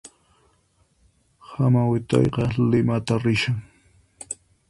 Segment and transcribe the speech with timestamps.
[1.49, 3.57] Hamaut'ayqa Limata rishan